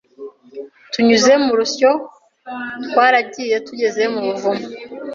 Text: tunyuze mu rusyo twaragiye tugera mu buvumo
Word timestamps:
tunyuze 0.91 1.33
mu 1.45 1.53
rusyo 1.59 1.91
twaragiye 2.85 3.55
tugera 3.65 4.05
mu 4.13 4.21
buvumo 4.27 4.67